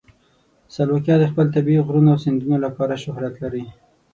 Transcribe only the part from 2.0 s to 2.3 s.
او